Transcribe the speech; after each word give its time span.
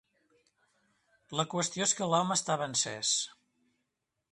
La 1.41 1.45
qüestió 1.51 1.87
és 1.87 1.95
que 1.99 2.09
l'home 2.15 2.39
estava 2.39 2.69
encès. 2.73 3.15